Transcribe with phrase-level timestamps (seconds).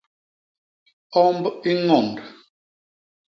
[1.23, 2.15] Omb i ñond.